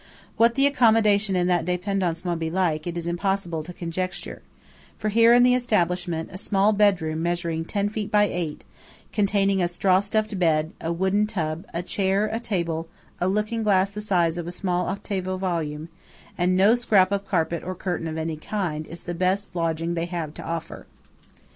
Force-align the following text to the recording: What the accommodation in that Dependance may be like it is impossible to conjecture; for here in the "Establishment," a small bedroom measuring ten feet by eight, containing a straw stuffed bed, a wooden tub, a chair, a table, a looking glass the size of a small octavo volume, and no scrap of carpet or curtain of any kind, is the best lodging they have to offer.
What 0.35 0.55
the 0.55 0.65
accommodation 0.65 1.35
in 1.35 1.45
that 1.45 1.63
Dependance 1.63 2.25
may 2.25 2.33
be 2.33 2.49
like 2.49 2.87
it 2.87 2.97
is 2.97 3.05
impossible 3.05 3.61
to 3.61 3.71
conjecture; 3.71 4.41
for 4.97 5.09
here 5.09 5.31
in 5.31 5.43
the 5.43 5.53
"Establishment," 5.53 6.29
a 6.33 6.39
small 6.39 6.73
bedroom 6.73 7.21
measuring 7.21 7.65
ten 7.65 7.87
feet 7.87 8.09
by 8.09 8.23
eight, 8.23 8.63
containing 9.13 9.61
a 9.61 9.67
straw 9.67 9.99
stuffed 9.99 10.39
bed, 10.39 10.73
a 10.81 10.91
wooden 10.91 11.27
tub, 11.27 11.67
a 11.71 11.83
chair, 11.83 12.25
a 12.33 12.39
table, 12.39 12.87
a 13.19 13.27
looking 13.27 13.61
glass 13.61 13.91
the 13.91 14.01
size 14.01 14.39
of 14.39 14.47
a 14.47 14.51
small 14.51 14.87
octavo 14.87 15.37
volume, 15.37 15.87
and 16.35 16.57
no 16.57 16.73
scrap 16.73 17.11
of 17.11 17.27
carpet 17.27 17.63
or 17.63 17.75
curtain 17.75 18.07
of 18.07 18.17
any 18.17 18.37
kind, 18.37 18.87
is 18.87 19.03
the 19.03 19.13
best 19.13 19.55
lodging 19.55 19.93
they 19.93 20.05
have 20.05 20.33
to 20.33 20.41
offer. 20.43 20.87